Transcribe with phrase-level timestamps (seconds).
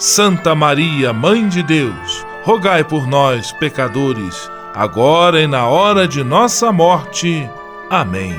[0.00, 6.72] Santa Maria, Mãe de Deus, rogai por nós, pecadores, agora e na hora de nossa
[6.72, 7.46] morte.
[7.90, 8.34] Amém.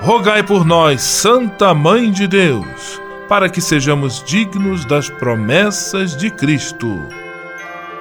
[0.00, 7.00] Rogai por nós, Santa Mãe de Deus, para que sejamos dignos das promessas de Cristo.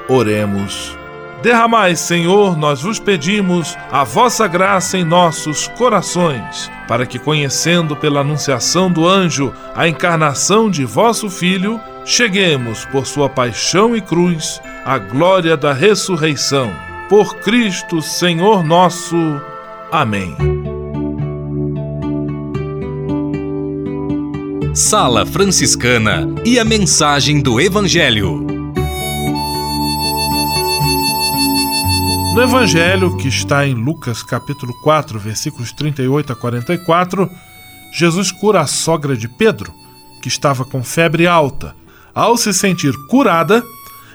[0.09, 1.00] Oremos.
[1.41, 8.21] Derramai, Senhor, nós vos pedimos a vossa graça em nossos corações, para que, conhecendo pela
[8.21, 14.99] anunciação do anjo a encarnação de vosso Filho, cheguemos, por sua paixão e cruz, à
[14.99, 16.71] glória da ressurreição.
[17.09, 19.17] Por Cristo, Senhor nosso.
[19.91, 20.35] Amém.
[24.75, 28.50] Sala Franciscana e a mensagem do Evangelho.
[32.33, 37.29] No Evangelho, que está em Lucas capítulo 4, versículos 38 a 44,
[37.91, 39.73] Jesus cura a sogra de Pedro,
[40.21, 41.75] que estava com febre alta.
[42.15, 43.61] Ao se sentir curada,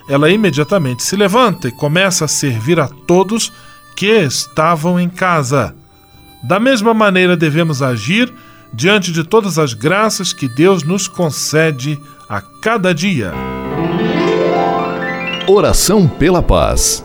[0.09, 3.53] ela imediatamente se levanta e começa a servir a todos
[3.95, 5.77] que estavam em casa.
[6.43, 8.33] Da mesma maneira devemos agir
[8.73, 12.01] diante de todas as graças que Deus nos concede
[12.31, 13.35] a cada dia.
[15.47, 17.05] Oração pela paz.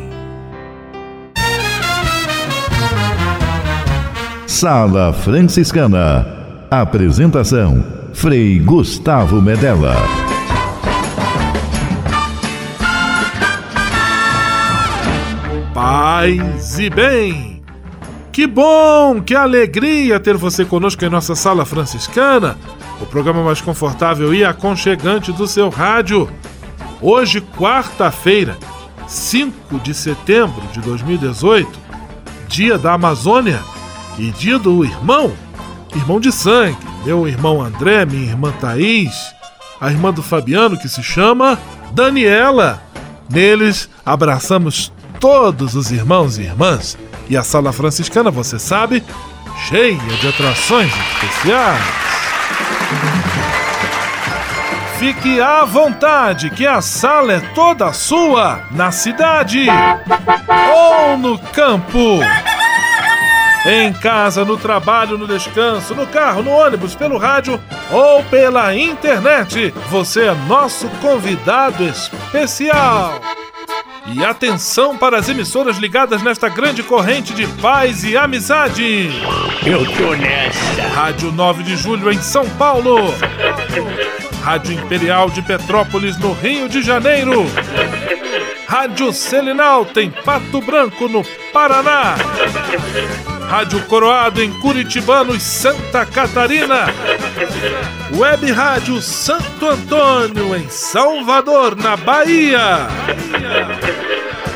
[4.51, 6.27] Sala Franciscana.
[6.69, 7.81] Apresentação:
[8.13, 9.95] Frei Gustavo Medella.
[15.73, 17.63] Paz e bem!
[18.33, 22.57] Que bom, que alegria ter você conosco em nossa Sala Franciscana,
[22.99, 26.29] o programa mais confortável e aconchegante do seu rádio.
[27.01, 28.57] Hoje, quarta-feira,
[29.07, 31.69] 5 de setembro de 2018,
[32.49, 33.61] dia da Amazônia
[34.21, 35.33] e do irmão,
[35.95, 39.33] irmão de sangue, meu irmão André, minha irmã Thaís,
[39.79, 41.57] a irmã do Fabiano que se chama
[41.91, 42.83] Daniela.
[43.27, 46.95] Neles abraçamos todos os irmãos e irmãs.
[47.27, 49.03] E a sala franciscana, você sabe,
[49.67, 51.81] cheia de atrações especiais.
[54.99, 59.65] Fique à vontade, que a sala é toda sua, na cidade
[60.75, 62.19] ou no campo.
[63.65, 67.61] Em casa, no trabalho, no descanso, no carro, no ônibus, pelo rádio
[67.91, 73.21] ou pela internet, você é nosso convidado especial.
[74.07, 79.11] E atenção para as emissoras ligadas nesta grande corrente de paz e amizade.
[79.63, 80.81] Eu tô nessa.
[80.95, 83.13] Rádio 9 de Julho em São Paulo.
[84.43, 87.45] Rádio Imperial de Petrópolis no Rio de Janeiro.
[88.67, 91.23] Rádio Selinal tem Pato Branco no
[91.53, 92.15] Paraná.
[93.51, 96.85] Rádio Coroado em Curitibanos, Santa Catarina.
[98.15, 102.87] Web Rádio Santo Antônio em Salvador, na Bahia.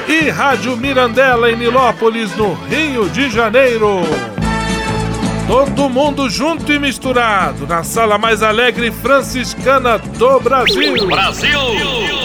[0.08, 4.00] E Rádio Mirandela em Nilópolis, no Rio de Janeiro.
[5.46, 11.06] Todo mundo junto e misturado na sala mais alegre franciscana do Brasil.
[11.06, 12.25] Brasil!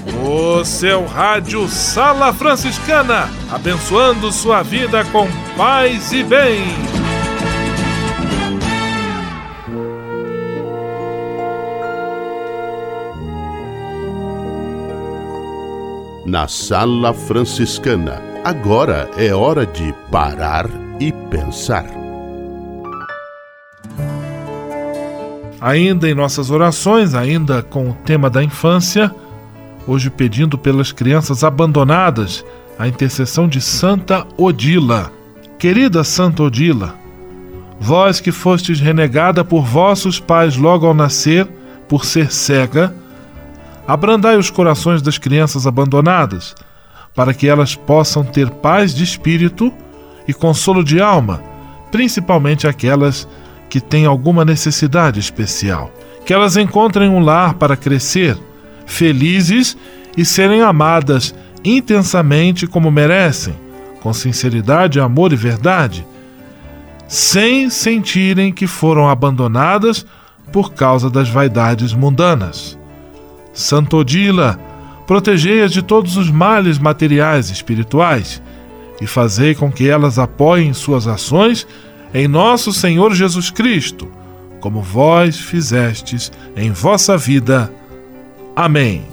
[0.23, 5.27] O seu rádio Sala Franciscana, abençoando sua vida com
[5.57, 6.61] paz e bem.
[16.23, 20.67] Na Sala Franciscana, agora é hora de parar
[20.99, 21.85] e pensar.
[25.59, 29.13] Ainda em nossas orações, ainda com o tema da infância,
[29.91, 32.45] hoje pedindo pelas crianças abandonadas
[32.79, 35.11] a intercessão de Santa Odila.
[35.59, 36.95] Querida Santa Odila,
[37.77, 41.45] vós que fostes renegada por vossos pais logo ao nascer,
[41.89, 42.95] por ser cega,
[43.85, 46.55] abrandai os corações das crianças abandonadas,
[47.13, 49.73] para que elas possam ter paz de espírito
[50.25, 51.41] e consolo de alma,
[51.91, 53.27] principalmente aquelas
[53.69, 55.91] que têm alguma necessidade especial.
[56.25, 58.37] Que elas encontrem um lar para crescer,
[58.85, 59.77] felizes
[60.17, 61.33] e serem amadas
[61.63, 63.53] intensamente como merecem,
[64.01, 66.05] com sinceridade, amor e verdade,
[67.07, 70.05] sem sentirem que foram abandonadas
[70.51, 72.77] por causa das vaidades mundanas.
[73.53, 74.59] Santo Odila,
[75.05, 78.41] protegei-as de todos os males materiais e espirituais
[79.01, 81.67] e fazei com que elas apoiem suas ações
[82.13, 84.09] em nosso Senhor Jesus Cristo,
[84.59, 87.71] como vós fizestes em vossa vida.
[88.55, 89.05] Amém.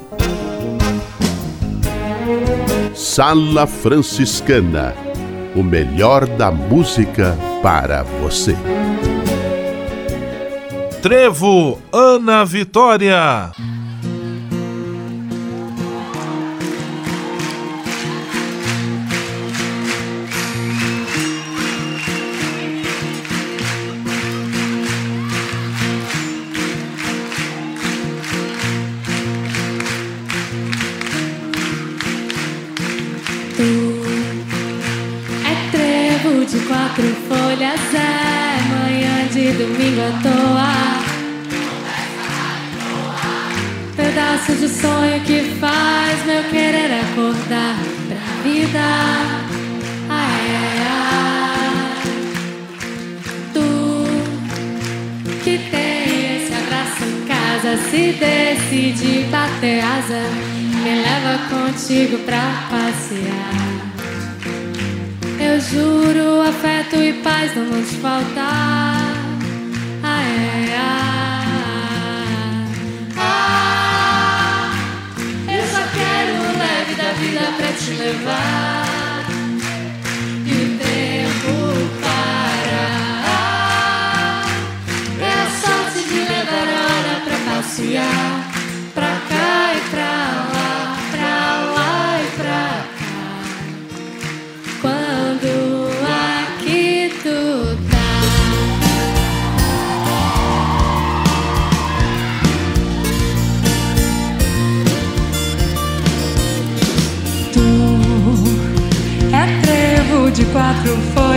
[2.94, 4.94] Sala Franciscana
[5.54, 8.56] o melhor da música para você.
[11.02, 13.50] Trevo Ana Vitória.
[44.48, 47.76] Pedaço de sonho que faz meu querer acordar
[48.08, 48.80] pra vida.
[50.08, 52.02] Ai, ai, ai.
[53.52, 53.68] Tu
[55.44, 60.22] que tem esse abraço em casa, se decide bater asa,
[60.82, 63.68] me leva contigo pra passear.
[65.38, 69.12] Eu juro, afeto e paz não vão te faltar.
[70.02, 71.07] Ai, ai, ai.
[77.98, 78.87] Vida pra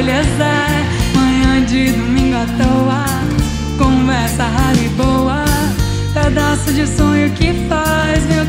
[0.09, 3.05] é manhã de domingo à toa,
[3.77, 5.45] conversa rala e boa,
[6.13, 8.40] pedaço de sonho que faz meu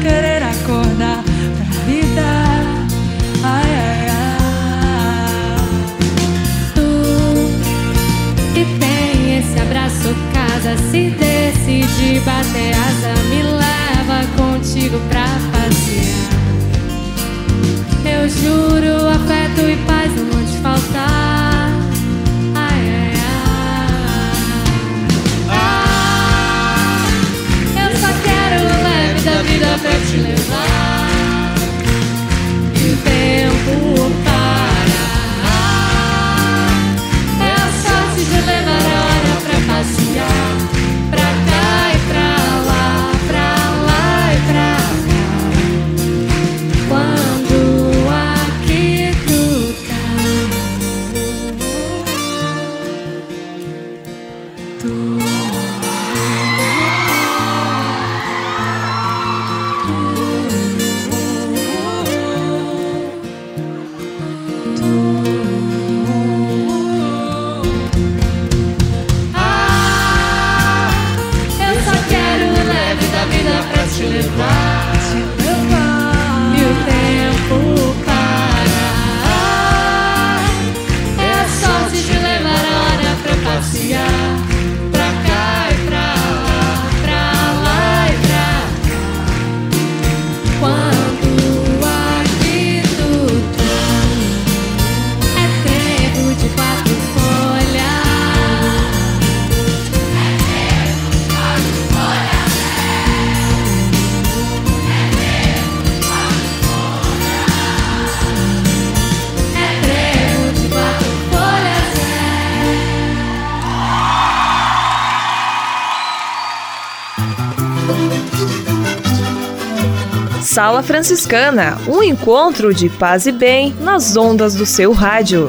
[120.52, 125.48] Sala Franciscana, um encontro de paz e bem nas ondas do seu rádio.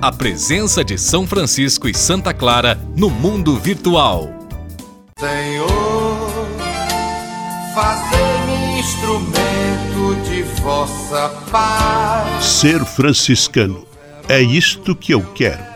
[0.00, 4.28] A presença de São Francisco e Santa Clara no mundo virtual.
[5.18, 5.68] Senhor,
[7.74, 12.44] fazei-me instrumento de vossa paz.
[12.44, 13.86] Ser franciscano
[14.28, 15.75] é isto que eu quero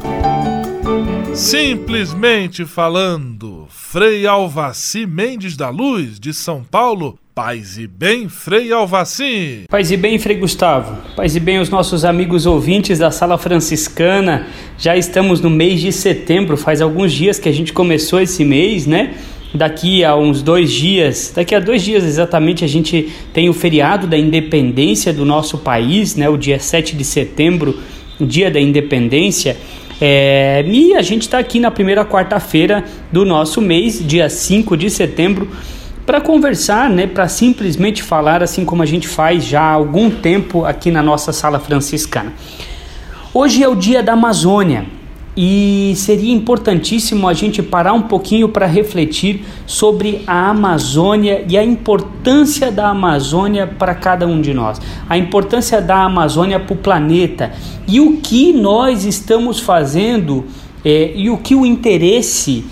[1.33, 9.65] Simplesmente falando, Frei Alvaci Mendes da Luz, de São Paulo, Paz e bem, Frei Alvaci.
[9.69, 10.97] Paz e bem, Frei Gustavo.
[11.17, 14.47] Paz e bem, os nossos amigos ouvintes da Sala Franciscana.
[14.79, 18.87] Já estamos no mês de setembro, faz alguns dias que a gente começou esse mês,
[18.87, 19.15] né?
[19.53, 24.07] Daqui a uns dois dias, daqui a dois dias exatamente, a gente tem o feriado
[24.07, 26.29] da independência do nosso país, né?
[26.29, 27.81] O dia 7 de setembro,
[28.21, 29.57] dia da independência.
[30.01, 34.89] É, e a gente está aqui na primeira quarta-feira do nosso mês, dia 5 de
[34.89, 35.49] setembro
[36.07, 40.65] para conversar, né, para simplesmente falar assim como a gente faz já há algum tempo
[40.65, 42.33] aqui na nossa sala franciscana.
[43.33, 44.87] Hoje é o dia da Amazônia
[45.37, 51.65] e seria importantíssimo a gente parar um pouquinho para refletir sobre a Amazônia e a
[51.65, 57.53] importância da Amazônia para cada um de nós, a importância da Amazônia para o planeta
[57.89, 60.45] e o que nós estamos fazendo
[60.85, 62.65] é, e o que o interesse,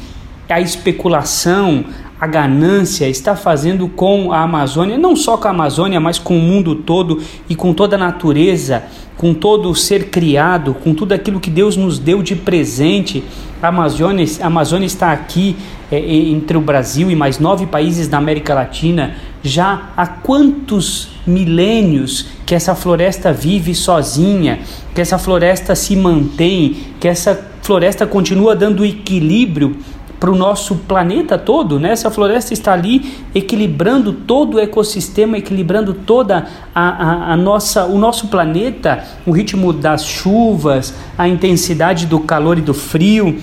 [0.49, 1.85] a especulação,
[2.23, 6.41] a ganância está fazendo com a Amazônia, não só com a Amazônia, mas com o
[6.41, 8.85] mundo todo e com toda a natureza,
[9.17, 13.25] com todo o ser criado, com tudo aquilo que Deus nos deu de presente.
[13.61, 15.57] A Amazônia, a Amazônia está aqui
[15.91, 19.17] é, entre o Brasil e mais nove países da América Latina.
[19.43, 24.61] Já há quantos milênios que essa floresta vive sozinha,
[24.95, 29.77] que essa floresta se mantém, que essa floresta continua dando equilíbrio
[30.23, 31.91] para o nosso planeta todo, né?
[31.91, 37.99] Essa floresta está ali equilibrando todo o ecossistema, equilibrando toda a, a, a, nossa, o
[37.99, 43.37] nosso planeta, o ritmo das chuvas, a intensidade do calor e do frio.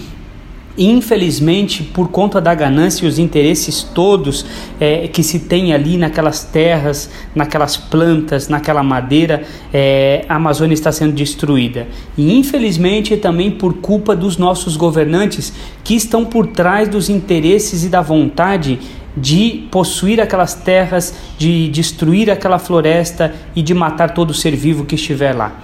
[0.81, 4.45] Infelizmente, por conta da ganância e os interesses todos
[4.79, 9.43] é, que se tem ali naquelas terras, naquelas plantas, naquela madeira,
[9.73, 11.85] é, a Amazônia está sendo destruída.
[12.17, 15.51] E infelizmente também por culpa dos nossos governantes
[15.83, 18.79] que estão por trás dos interesses e da vontade
[19.17, 24.95] de possuir aquelas terras, de destruir aquela floresta e de matar todo ser vivo que
[24.95, 25.59] estiver lá.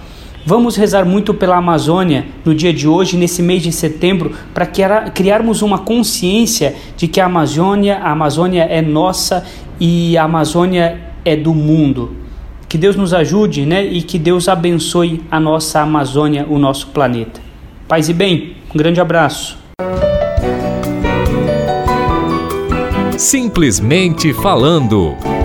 [0.48, 4.64] Vamos rezar muito pela Amazônia no dia de hoje, nesse mês de setembro, para
[5.10, 9.44] criarmos uma consciência de que a Amazônia, a Amazônia é nossa
[9.80, 12.14] e a Amazônia é do mundo.
[12.68, 13.84] Que Deus nos ajude, né?
[13.84, 17.40] E que Deus abençoe a nossa Amazônia, o nosso planeta.
[17.88, 19.58] Paz e bem, um grande abraço.
[23.18, 25.35] Simplesmente falando.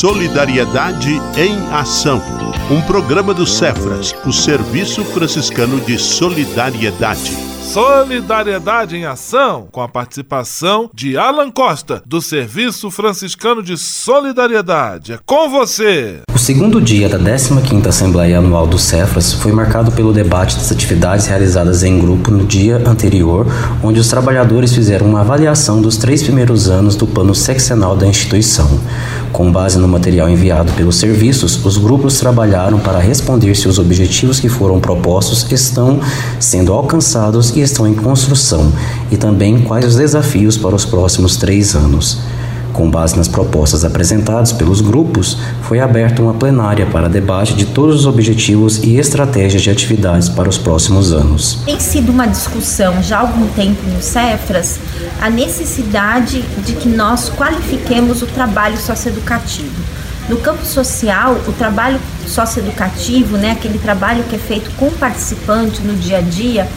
[0.00, 2.22] Solidariedade em Ação.
[2.70, 7.55] Um programa do Cefras, o Serviço Franciscano de Solidariedade.
[7.66, 15.14] Solidariedade em Ação, com a participação de Alan Costa, do Serviço Franciscano de Solidariedade.
[15.14, 16.20] É com você!
[16.32, 21.26] O segundo dia da 15ª Assembleia Anual do Cefras foi marcado pelo debate das atividades
[21.26, 23.46] realizadas em grupo no dia anterior,
[23.82, 28.80] onde os trabalhadores fizeram uma avaliação dos três primeiros anos do plano seccional da instituição.
[29.32, 34.38] Com base no material enviado pelos serviços, os grupos trabalharam para responder se os objetivos
[34.38, 36.00] que foram propostos estão
[36.38, 38.70] sendo alcançados e estão em construção,
[39.10, 42.18] e também quais os desafios para os próximos três anos.
[42.76, 48.00] Com base nas propostas apresentadas pelos grupos, foi aberta uma plenária para debate de todos
[48.00, 51.60] os objetivos e estratégias de atividades para os próximos anos.
[51.64, 54.78] Tem sido uma discussão já há algum tempo no Cefras
[55.22, 59.82] a necessidade de que nós qualifiquemos o trabalho socioeducativo.
[60.28, 65.80] No campo social, o trabalho socioeducativo, né, aquele trabalho que é feito com o participante
[65.82, 66.68] no dia a dia,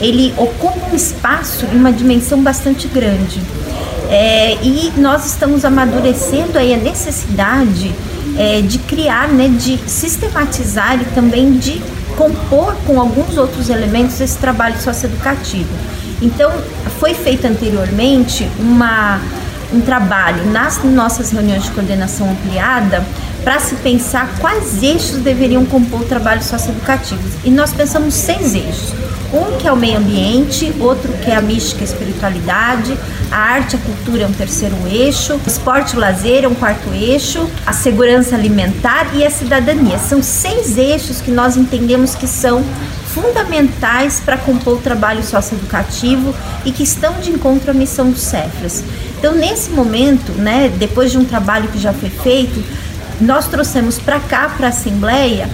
[0.00, 3.40] ele ocupa um espaço e uma dimensão bastante grande.
[4.10, 7.92] É, e nós estamos amadurecendo aí a necessidade
[8.36, 11.80] é, de criar, né, de sistematizar e também de
[12.16, 15.70] compor com alguns outros elementos esse trabalho socioeducativo.
[16.20, 16.52] Então,
[17.00, 19.20] foi feito anteriormente uma,
[19.72, 23.04] um trabalho nas nossas reuniões de coordenação ampliada
[23.42, 27.22] para se pensar quais eixos deveriam compor o trabalho socioeducativo.
[27.44, 28.92] E nós pensamos seis eixos.
[29.32, 32.98] Um que é o meio ambiente, outro que é a mística e espiritualidade,
[33.30, 36.48] a arte e a cultura é um terceiro eixo, o esporte e o lazer é
[36.48, 39.98] um quarto eixo, a segurança alimentar e a cidadania.
[39.98, 42.62] São seis eixos que nós entendemos que são
[43.06, 48.84] fundamentais para compor o trabalho socioeducativo e que estão de encontro à missão do Cefras.
[49.18, 52.62] Então, nesse momento, né, depois de um trabalho que já foi feito,
[53.20, 55.48] nós trouxemos para cá, para a Assembleia,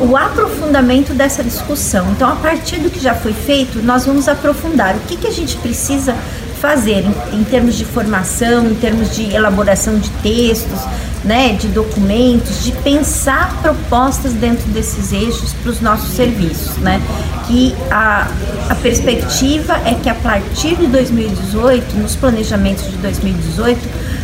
[0.00, 2.10] o aprofundamento dessa discussão.
[2.10, 5.32] Então, a partir do que já foi feito, nós vamos aprofundar o que, que a
[5.32, 6.14] gente precisa
[6.60, 10.80] fazer em, em termos de formação, em termos de elaboração de textos,
[11.22, 17.00] né, de documentos, de pensar propostas dentro desses eixos para os nossos serviços, né?
[17.46, 18.28] Que a,
[18.68, 23.80] a perspectiva é que a partir de 2018, nos planejamentos de 2018,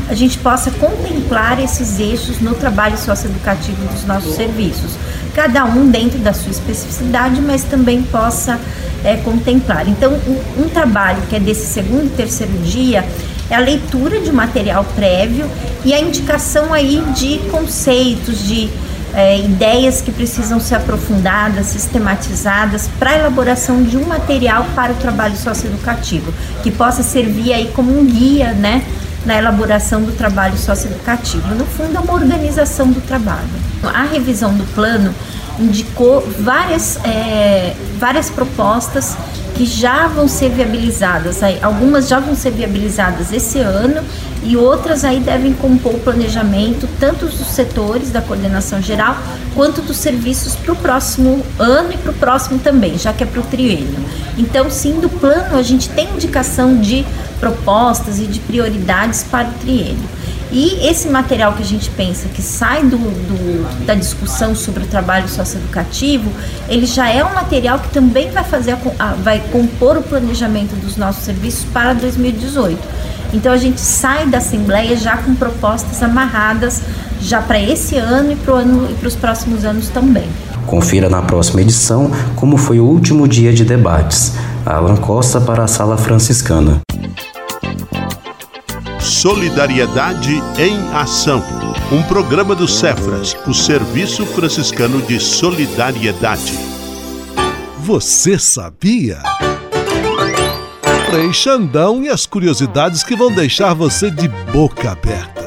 [0.08, 4.92] a gente possa contemplar esses eixos no trabalho socioeducativo dos nossos serviços
[5.34, 8.58] cada um dentro da sua especificidade, mas também possa
[9.04, 9.88] é, contemplar.
[9.88, 13.04] Então, um, um trabalho que é desse segundo e terceiro dia
[13.48, 15.50] é a leitura de material prévio
[15.84, 18.70] e a indicação aí de conceitos, de
[19.14, 24.96] é, ideias que precisam ser aprofundadas, sistematizadas para a elaboração de um material para o
[24.96, 28.84] trabalho socioeducativo, que possa servir aí como um guia, né,
[29.24, 31.54] na elaboração do trabalho socioeducativo.
[31.54, 33.48] No fundo, é uma organização do trabalho.
[33.82, 35.14] A revisão do plano
[35.58, 39.16] indicou várias, é, várias propostas
[39.54, 41.40] que já vão ser viabilizadas.
[41.60, 44.02] Algumas já vão ser viabilizadas esse ano
[44.42, 49.18] e outras aí devem compor o planejamento tanto dos setores da coordenação geral
[49.54, 53.26] quanto dos serviços para o próximo ano e para o próximo também, já que é
[53.26, 53.98] para o triênio.
[54.38, 57.04] Então, sim, do plano a gente tem indicação de
[57.40, 60.20] propostas e de prioridades para o triênio.
[60.52, 64.86] E esse material que a gente pensa que sai do, do, da discussão sobre o
[64.86, 66.30] trabalho socioeducativo,
[66.68, 70.96] ele já é um material que também vai fazer a, vai compor o planejamento dos
[70.96, 72.78] nossos serviços para 2018.
[73.32, 76.82] Então a gente sai da Assembleia já com propostas amarradas
[77.20, 80.28] já para esse ano e para ano os próximos anos também.
[80.66, 84.34] Confira na próxima edição como foi o último dia de debates.
[84.66, 86.80] Alan Costa para a Sala Franciscana.
[89.20, 91.44] Solidariedade em Ação.
[91.92, 96.54] Um programa do Cefras, o Serviço Franciscano de Solidariedade.
[97.80, 99.18] Você sabia?
[101.10, 105.39] Frei Xandão e as curiosidades que vão deixar você de boca aberta.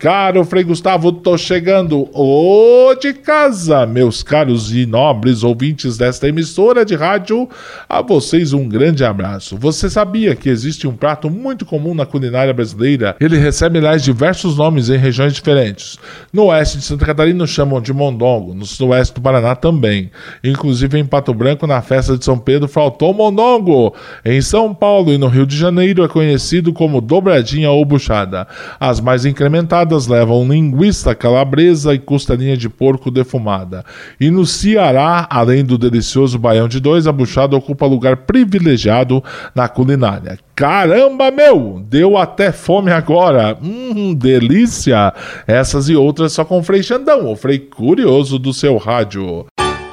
[0.00, 6.86] Caro Frei Gustavo, tô chegando ô de casa, meus caros e nobres ouvintes desta emissora
[6.86, 7.46] de rádio.
[7.86, 9.58] A vocês um grande abraço.
[9.58, 13.14] Você sabia que existe um prato muito comum na culinária brasileira?
[13.20, 15.98] Ele recebe, aliás, diversos nomes em regiões diferentes.
[16.32, 20.10] No oeste de Santa Catarina chamam de mondongo, no sudoeste do Paraná também.
[20.42, 23.94] Inclusive em Pato Branco, na festa de São Pedro, faltou mondongo.
[24.24, 28.48] Em São Paulo e no Rio de Janeiro é conhecido como dobradinha ou buchada.
[28.80, 33.84] As mais incrementadas levam linguiça calabresa e costelinha de porco defumada.
[34.20, 39.22] E no Ceará, além do delicioso baião de dois, a buchada ocupa lugar privilegiado
[39.54, 40.38] na culinária.
[40.54, 41.82] Caramba, meu!
[41.88, 43.56] Deu até fome agora!
[43.62, 45.12] Hum, delícia!
[45.46, 49.46] Essas e outras só com Frei Xandão, o Frei Curioso do seu rádio.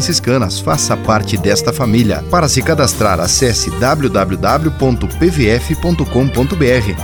[0.00, 0.58] franciscanas.
[0.58, 2.24] Faça parte desta família.
[2.30, 4.26] Para se cadastrar, acesse www.pvf.com.br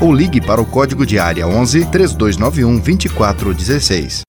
[0.02, 4.22] ou ligue para o código de área 11 3291 2416.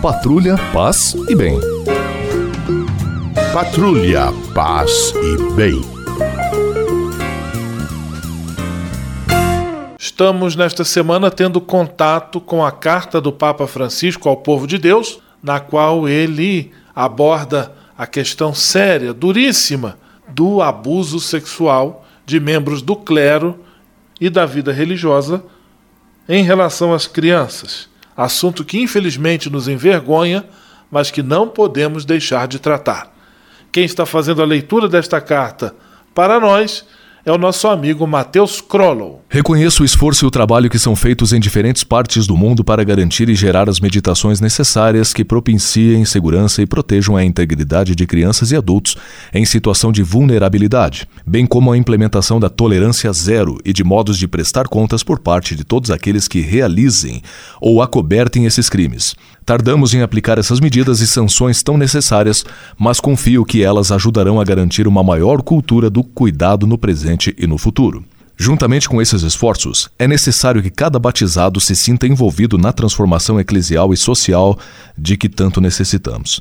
[0.00, 1.60] Patrulha, paz e bem.
[3.52, 5.78] Patrulha, paz e bem.
[9.98, 15.18] Estamos nesta semana tendo contato com a carta do Papa Francisco ao povo de Deus
[15.42, 19.98] na qual ele aborda a questão séria, duríssima,
[20.28, 23.58] do abuso sexual de membros do clero
[24.20, 25.42] e da vida religiosa
[26.28, 27.88] em relação às crianças.
[28.16, 30.44] Assunto que infelizmente nos envergonha,
[30.90, 33.12] mas que não podemos deixar de tratar.
[33.72, 35.74] Quem está fazendo a leitura desta carta
[36.14, 36.84] para nós
[37.24, 39.22] é o nosso amigo Matheus Krollow.
[39.28, 42.82] Reconheço o esforço e o trabalho que são feitos em diferentes partes do mundo para
[42.82, 48.50] garantir e gerar as meditações necessárias que propiciem segurança e protejam a integridade de crianças
[48.50, 48.96] e adultos
[49.32, 54.26] em situação de vulnerabilidade, bem como a implementação da tolerância zero e de modos de
[54.26, 57.22] prestar contas por parte de todos aqueles que realizem
[57.60, 59.14] ou acobertem esses crimes.
[59.50, 62.44] Tardamos em aplicar essas medidas e sanções tão necessárias,
[62.78, 67.48] mas confio que elas ajudarão a garantir uma maior cultura do cuidado no presente e
[67.48, 68.04] no futuro.
[68.36, 73.92] Juntamente com esses esforços, é necessário que cada batizado se sinta envolvido na transformação eclesial
[73.92, 74.56] e social
[74.96, 76.40] de que tanto necessitamos.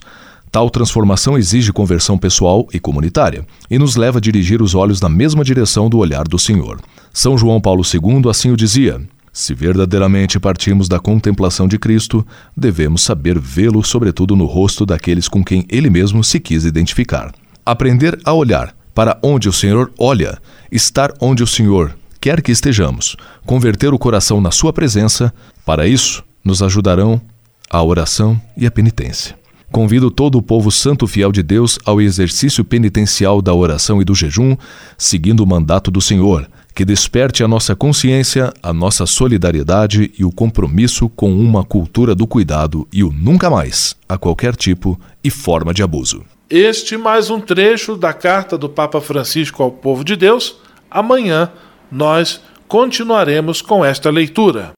[0.52, 5.10] Tal transformação exige conversão pessoal e comunitária e nos leva a dirigir os olhos na
[5.10, 6.80] mesma direção do olhar do Senhor.
[7.12, 9.02] São João Paulo II assim o dizia:
[9.40, 12.26] se verdadeiramente partimos da contemplação de Cristo,
[12.56, 17.34] devemos saber vê-lo, sobretudo no rosto daqueles com quem ele mesmo se quis identificar.
[17.66, 20.38] Aprender a olhar para onde o Senhor olha,
[20.70, 25.34] estar onde o Senhor quer que estejamos, converter o coração na Sua presença,
[25.66, 27.22] para isso nos ajudarão
[27.70, 29.40] a oração e a penitência.
[29.72, 34.14] Convido todo o povo santo fiel de Deus ao exercício penitencial da oração e do
[34.16, 34.58] jejum,
[34.98, 40.32] seguindo o mandato do Senhor que desperte a nossa consciência, a nossa solidariedade e o
[40.32, 45.74] compromisso com uma cultura do cuidado e o nunca mais a qualquer tipo e forma
[45.74, 46.24] de abuso.
[46.50, 50.56] Este mais um trecho da carta do Papa Francisco ao povo de Deus.
[50.90, 51.52] Amanhã
[51.92, 54.72] nós continuaremos com esta leitura.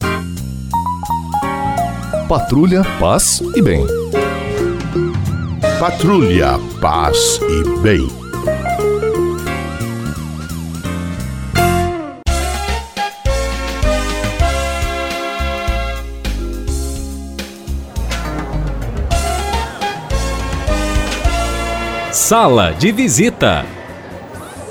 [2.27, 3.86] Patrulha, paz e bem.
[5.80, 8.20] Patrulha, paz e bem.
[22.32, 23.65] Sala de visita.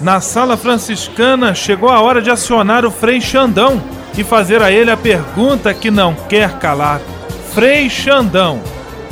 [0.01, 3.83] Na sala franciscana chegou a hora de acionar o Frei Xandão
[4.17, 7.03] e fazer a ele a pergunta que não quer calar.
[7.53, 8.63] Frei Xandão,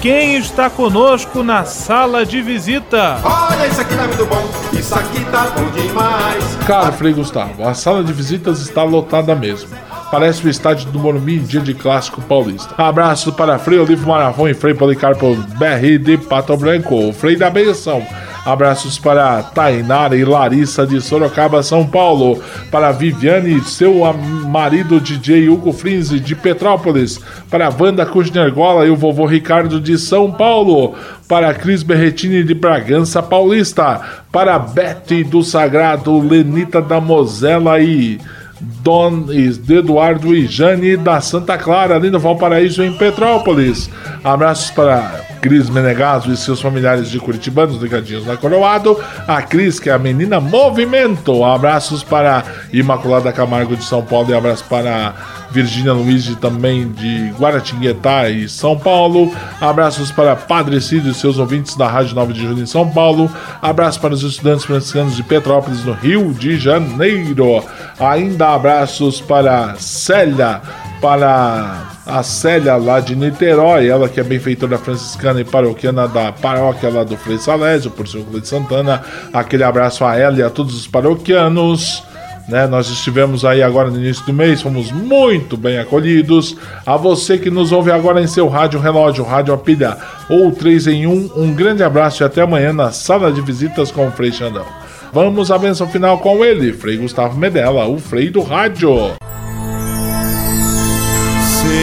[0.01, 3.19] quem está conosco na sala de visita?
[3.23, 6.59] Olha, isso aqui tá muito bom, isso aqui tá bom demais.
[6.67, 9.69] Caro Frei Gustavo, a sala de visitas está lotada mesmo.
[10.11, 12.75] Parece o estádio do Morumbi em dia de clássico paulista.
[12.79, 18.03] Abraço para Frei Olivo Marafon e Frei Policarpo BR de Pato Branco, Frei da Benção.
[18.49, 22.43] Abraços para Tainara e Larissa de Sorocaba, São Paulo.
[22.71, 24.01] Para Viviane e seu
[24.47, 27.21] marido DJ Hugo Frinzi de Petrópolis.
[27.51, 30.95] Para Wanda Kuchnergola e o vovô Ricardo de São Paulo.
[31.29, 34.01] Para Cris Berretini de Bragança Paulista.
[34.33, 38.19] Para Betty do Sagrado, Lenita da Mosela e.
[38.61, 43.89] Dom Eduardo e Jane da Santa Clara, ali no Valparaíso, em Petrópolis.
[44.25, 48.99] Abraços para Cris Menegaso e seus familiares de Curitibanos ligadinhos na Coroado.
[49.27, 51.45] A Cris, que é a menina Movimento.
[51.45, 55.15] Abraços para Imaculada Camargo de São Paulo e abraços para
[55.51, 59.35] Virgínia Luiz também de Guaratinguetá e São Paulo.
[59.61, 63.31] Abraços para Padre Cídio e seus ouvintes da Rádio 9 de Julho em São Paulo.
[63.63, 67.65] Abraços para os estudantes franciscanos de Petrópolis, no Rio de Janeiro.
[67.99, 70.61] Ainda abraços para Célia,
[71.01, 76.89] para a Célia lá de Niterói, ela que é benfeitora franciscana e paroquiana da paróquia
[76.91, 79.03] lá do Frei Salésio, por seu de Santana.
[79.33, 82.03] Aquele abraço a ela e a todos os paroquianos.
[82.49, 82.67] Né?
[82.67, 86.57] Nós estivemos aí agora no início do mês, fomos muito bem acolhidos.
[86.87, 89.99] A você que nos ouve agora em seu rádio relógio, rádio a pilha
[90.31, 94.09] ou 3 em 1, um grande abraço e até amanhã na sala de visitas com
[94.09, 94.65] o Frei Xandão.
[95.13, 99.13] Vamos à benção final com ele, Frei Gustavo Medella, o Frei do Rádio.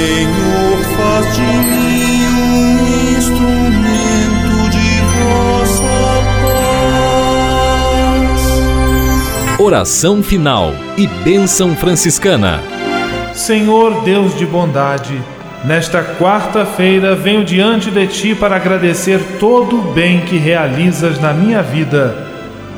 [0.06, 5.98] Senhor, faz de mim um instrumento de vossa
[9.50, 9.60] paz.
[9.60, 12.62] Oração final e bênção franciscana.
[13.34, 15.20] Senhor Deus de bondade,
[15.64, 21.64] nesta quarta-feira venho diante de ti para agradecer todo o bem que realizas na minha
[21.64, 22.26] vida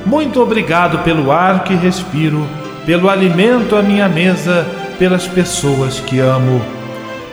[0.05, 2.47] muito obrigado pelo ar que respiro,
[2.85, 4.65] pelo alimento à minha mesa,
[4.97, 6.76] pelas pessoas que amo.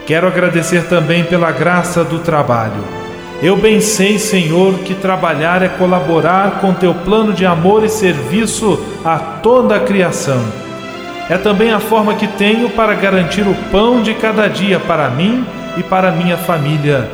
[0.05, 2.83] Quero agradecer também pela graça do trabalho.
[3.41, 8.79] Eu bem sei, Senhor, que trabalhar é colaborar com teu plano de amor e serviço
[9.03, 10.41] a toda a criação.
[11.27, 15.43] É também a forma que tenho para garantir o pão de cada dia para mim
[15.75, 17.09] e para minha família.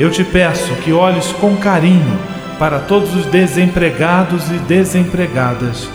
[0.00, 2.18] Eu te peço que olhes com carinho
[2.58, 5.86] para todos os desempregados e desempregadas.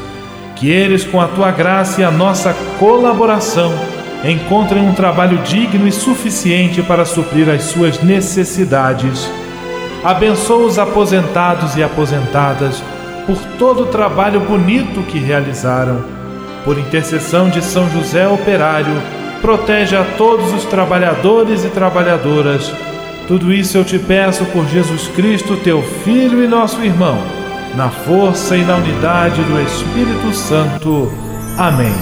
[0.55, 3.73] Que eles, com a tua graça e a nossa colaboração,
[4.23, 9.29] encontrem um trabalho digno e suficiente para suprir as suas necessidades.
[10.03, 12.83] Abençoa os aposentados e aposentadas
[13.25, 16.03] por todo o trabalho bonito que realizaram.
[16.63, 19.01] Por intercessão de São José Operário,
[19.41, 22.71] protege a todos os trabalhadores e trabalhadoras
[23.31, 27.17] tudo isso eu te peço por Jesus Cristo, teu Filho e nosso irmão,
[27.77, 31.09] na força e na unidade do Espírito Santo.
[31.57, 31.95] Amém.